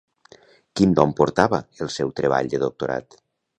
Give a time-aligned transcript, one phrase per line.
[0.79, 3.23] Quin nom portava el seu treball de doctorat?